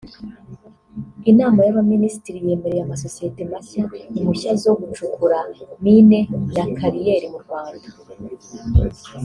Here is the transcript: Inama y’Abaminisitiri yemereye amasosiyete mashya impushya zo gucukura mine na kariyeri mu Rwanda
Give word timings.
Inama 1.31 1.59
y’Abaminisitiri 1.65 2.39
yemereye 2.47 2.81
amasosiyete 2.83 3.41
mashya 3.51 3.83
impushya 4.19 4.51
zo 4.63 4.71
gucukura 4.79 5.37
mine 5.83 6.19
na 6.55 6.65
kariyeri 6.77 7.27
mu 7.33 7.39
Rwanda 7.45 7.87